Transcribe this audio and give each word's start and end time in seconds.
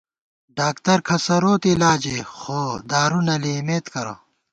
ڈاکتر 0.57 0.97
کھسَروت 1.07 1.63
علاجےخو 1.73 2.61
دارُو 2.89 3.19
نہ 3.27 3.35
ݪِمېت 3.41 3.85
کرہ 3.93 4.15